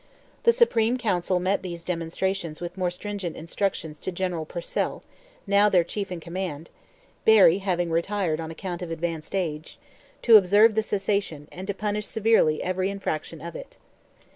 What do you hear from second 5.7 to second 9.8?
chief in command, (Barry having retired on account of advanced age,)